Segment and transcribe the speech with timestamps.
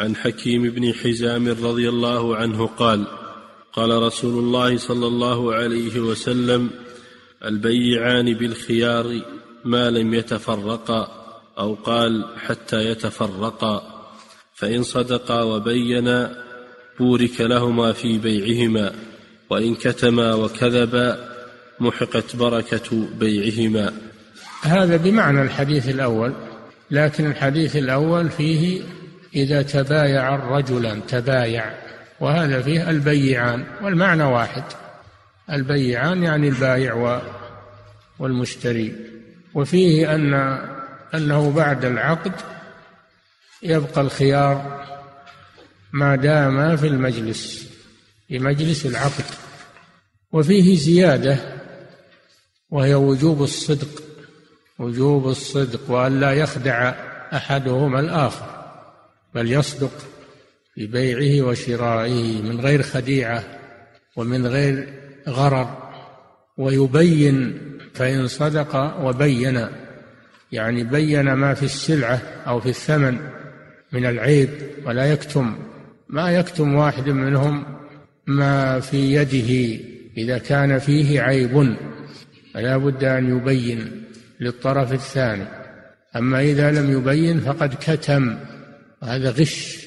[0.00, 3.06] عن حكيم بن حزام رضي الله عنه قال
[3.72, 6.70] قال رسول الله صلى الله عليه وسلم
[7.44, 9.20] البيعان بالخيار
[9.64, 11.08] ما لم يتفرقا
[11.58, 14.06] أو قال حتى يتفرقا.
[14.54, 16.44] فإن صدقا وبينا
[17.00, 18.92] بورك لهما في بيعهما
[19.50, 21.28] وإن كتما وكذبا
[21.80, 23.92] محقت بركة بيعهما.
[24.62, 26.32] هذا بمعنى الحديث الأول
[26.90, 28.82] لكن الحديث الأول فيه
[29.34, 31.74] إذا تبايع الرجلان تبايع
[32.20, 34.62] وهذا فيه البيعان والمعنى واحد.
[35.50, 37.20] البيعان يعني البايع
[38.18, 38.94] والمشتري.
[39.54, 40.34] وفيه أن
[41.14, 42.32] أنه بعد العقد
[43.62, 44.86] يبقى الخيار
[45.92, 47.70] ما دام في المجلس
[48.28, 49.24] في مجلس العقد.
[50.32, 51.38] وفيه زيادة
[52.70, 54.02] وهي وجوب الصدق
[54.78, 56.94] وجوب الصدق وأن لا يخدع
[57.32, 58.59] أحدهما الآخر.
[59.34, 59.92] بل يصدق
[60.74, 63.44] في بيعه وشرائه من غير خديعة
[64.16, 64.88] ومن غير
[65.28, 65.90] غرر
[66.58, 67.60] ويبين
[67.94, 69.66] فإن صدق وبين
[70.52, 73.18] يعني بين ما في السلعة أو في الثمن
[73.92, 74.50] من العيب
[74.86, 75.58] ولا يكتم.
[76.08, 77.64] ما يكتم واحد منهم
[78.26, 79.80] ما في يده
[80.16, 81.76] إذا كان فيه عيب
[82.54, 84.02] فلا بد أن يبين
[84.40, 85.44] للطرف الثاني.
[86.16, 88.36] أما إذا لم يبين فقد كتم.
[89.02, 89.86] وهذا غش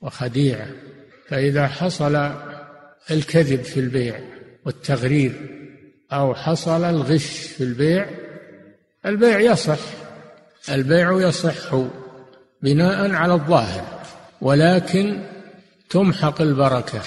[0.00, 0.66] وخديعة
[1.28, 2.30] فإذا حصل
[3.10, 4.20] الكذب في البيع
[4.64, 5.32] والتغرير
[6.12, 8.06] أو حصل الغش في البيع
[9.06, 9.78] البيع يصح
[10.68, 11.74] البيع يصح
[12.62, 13.84] بناء على الظاهر.
[14.40, 15.20] ولكن
[15.90, 17.02] تمحق البركة.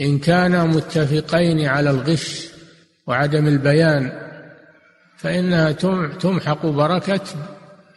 [0.00, 2.48] إن كانا متفقين على الغش
[3.06, 4.12] وعدم البيان
[5.16, 5.72] فإنها
[6.20, 7.20] تمحق بركة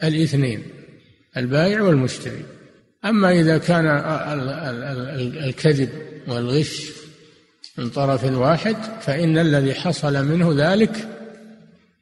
[0.03, 0.63] الاثنين
[1.37, 2.45] البائع والمشتري.
[3.05, 3.85] أما إذا كان
[5.43, 5.89] الكذب
[6.27, 6.91] والغش
[7.77, 11.07] من طرف واحد فإن الذي حصل منه ذلك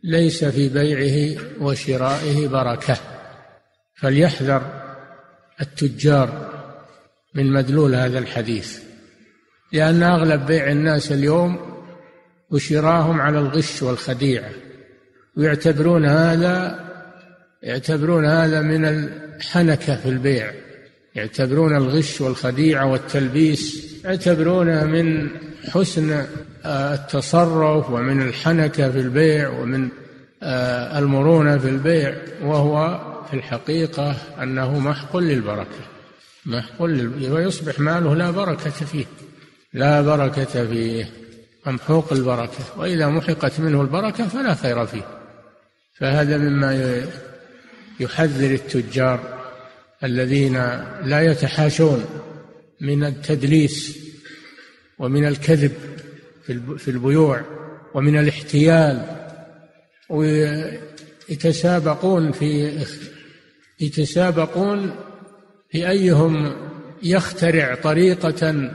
[0.04, 2.98] ليس في بيعه وشرائه بركة.
[3.96, 4.62] فليحذر
[5.62, 6.52] التجار
[7.34, 8.80] من مدلول هذا الحديث.
[9.72, 11.76] لأن أغلب بيع الناس اليوم
[12.52, 14.52] وشراهم على الغش والخديعة
[15.38, 16.86] ويعتبرون هذا
[17.64, 20.65] يعتبرون هذا من الحنكة في البيع.
[21.16, 25.30] يعتبرون الغش والخديعة والتلبيس يعتبرونه من
[25.70, 26.26] حسن
[26.66, 29.90] آه، التصرف ومن الحنكة في البيع ومن
[30.44, 33.00] آه، المرونة في البيع وهو
[33.30, 35.86] في الحقيقة أنه محق للبركة.
[36.46, 36.82] محق
[37.30, 39.06] ويصبح ماله لا بركة فيه
[39.74, 41.10] لا بركة فيه
[41.66, 42.64] ممحوق البركة.
[42.78, 45.08] وإذا محقت منه البركة فلا خير فيه.
[46.00, 47.02] فهذا مما
[48.00, 49.45] يحذر التجار
[50.04, 50.54] الذين
[51.04, 52.06] لا يتحاشون
[52.82, 53.98] من التدليس
[55.00, 55.72] ومن الكذب
[56.78, 57.42] في البيوع
[57.94, 59.06] ومن الاحتيال
[61.30, 62.80] ويتسابقون في
[63.80, 64.96] يتسابقون
[65.70, 66.56] في أيهم
[67.04, 68.72] يخترع طريقة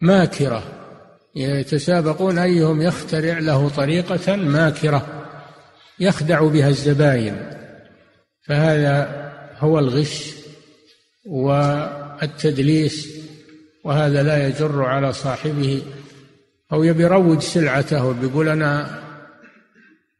[0.00, 0.62] ماكرة.
[1.34, 5.06] يتسابقون أيهم يخترع له طريقة ماكرة
[6.00, 7.50] يخدع بها الزباين.
[8.42, 9.25] فهذا
[9.58, 10.34] هو الغش
[11.26, 13.08] والتدليس
[13.84, 15.82] وهذا لا يجر على صاحبه.
[16.72, 19.02] أو يبي يروج سلعته بيقول أنا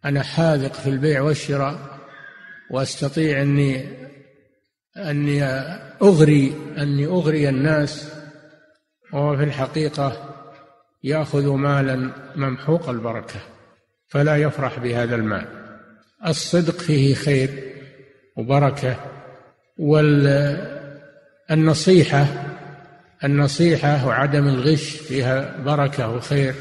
[0.05, 1.99] أنا حاذق في البيع والشراء
[2.71, 3.89] وأستطيع أني
[4.97, 5.45] أني
[6.03, 8.13] أغري أني أغري الناس.
[9.13, 10.35] وهو في الحقيقة
[11.05, 13.41] يأخذ مالا ممحوق البركة
[14.09, 15.47] فلا يفرح بهذا المال.
[16.27, 17.73] الصدق فيه خير
[18.37, 19.16] وبركة
[21.49, 22.27] والنصيحة
[23.25, 26.55] النصيحة وعدم الغش فيها بركة وخير.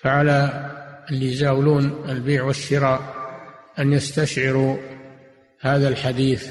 [0.00, 0.70] فعلى
[1.10, 3.14] اللي يزاولون البيع والشراء
[3.78, 4.76] أن يستشعروا
[5.60, 6.50] هذا الحديث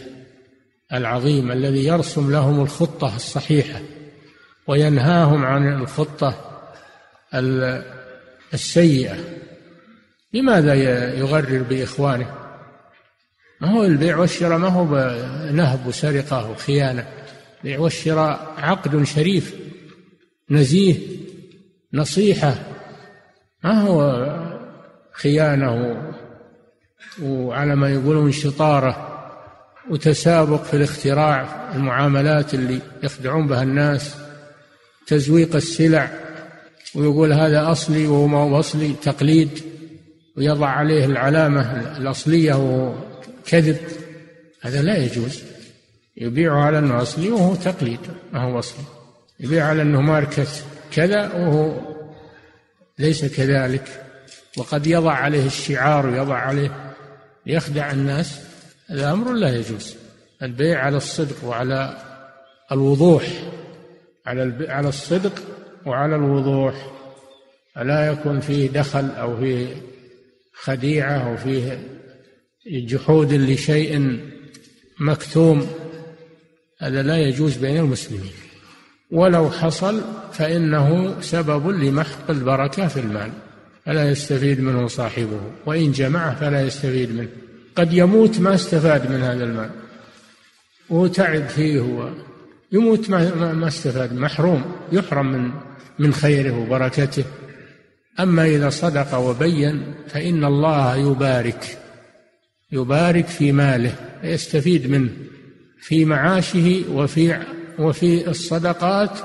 [0.93, 3.81] العظيم الذي يرسم لهم الخطة الصحيحة
[4.67, 6.61] وينهاهم عن الخطة
[8.53, 9.17] السيئة.
[10.33, 10.73] لماذا
[11.13, 12.40] يغرر بإخوانه؟
[13.61, 15.15] ما هو البيع والشراء؟ ما هو
[15.51, 17.07] نهب وسرقة وخيانة.
[17.57, 19.55] البيع والشراء عقد شريف
[20.49, 20.97] نزيه
[21.93, 22.55] نصيحة.
[23.63, 24.25] ما هو
[25.13, 26.01] خيانة
[27.21, 29.07] وعلى ما يقولون شطارة
[29.89, 34.15] وتسابق في الاختراع المعاملات اللي يخدعون بها الناس؟
[35.07, 36.11] تزويق السلع
[36.95, 39.49] ويقول هذا أصلي وهو ما هو أصلي تقليد
[40.37, 42.53] ويضع عليه العلامة الأصلية
[43.41, 43.77] وكذب
[44.61, 45.43] هذا لا يجوز.
[46.17, 47.99] يبيع على أنه أصلي وهو تقليد
[48.33, 48.83] ما هو أصلي.
[49.39, 50.47] يبيع على أنه ماركة
[50.91, 51.79] كذا وهو
[52.99, 54.03] ليس كذلك.
[54.57, 56.93] وقد يضع عليه الشعار ويضع عليه
[57.45, 58.39] ليخدع الناس
[58.87, 59.95] هذا أمر لا يجوز.
[60.43, 61.97] البيع على الصدق وعلى
[62.71, 63.23] الوضوح
[64.25, 65.33] على على الصدق
[65.85, 66.91] وعلى الوضوح.
[67.75, 69.67] فلا يكون فيه دخل أو فيه
[70.53, 71.79] خديعة أو فيه
[72.67, 74.19] جحود لشيء
[74.99, 75.67] مكتوم
[76.79, 78.31] هذا لا يجوز بين المسلمين.
[79.11, 80.01] ولو حصل
[80.33, 83.31] فإنه سبب لمحق البركة في المال
[83.85, 87.29] فلا يستفيد منه صاحبه وإن جمعه فلا يستفيد منه.
[87.75, 89.69] قد يموت ما استفاد من هذا المال.
[90.89, 92.09] وتعب فيه هو.
[92.71, 95.51] يموت ما ما استفاد محروم يحرم من
[95.99, 97.23] من خيره وبركته.
[98.19, 101.80] أما إذا صدق وبين فإن الله يبارك.
[102.71, 105.09] يبارك في ماله يستفيد منه
[105.79, 107.39] في معاشه وفي
[107.79, 109.19] وفي الصدقات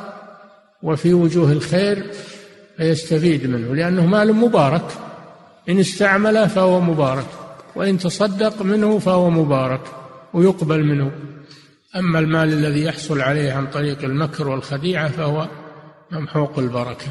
[0.83, 2.07] وفي وجوه الخير
[2.77, 4.85] فيستفيد منه لأنه مال مبارك
[5.69, 7.27] إن استعمله فهو مبارك
[7.77, 9.81] وإن تصدق منه فهو مبارك
[10.35, 11.13] ويقبل منه.
[11.97, 15.49] أما المال الذي يحصل عليه عن طريق المكر والخديعة فهو
[16.11, 17.07] ممحوق البركة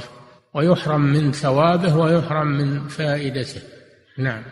[0.53, 3.61] ويحرم من ثوابه ويحرم من فائدته.
[4.17, 4.43] نعم.